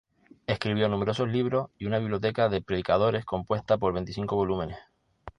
Escribió 0.47 0.89
numerosos 0.89 1.29
libros 1.29 1.69
y 1.77 1.85
una 1.85 1.99
biblioteca 1.99 2.49
de 2.49 2.63
predicadores 2.63 3.23
compuesta 3.23 3.77
por 3.77 3.93
veinticinco 3.93 4.35
volúmenes. 4.35 4.79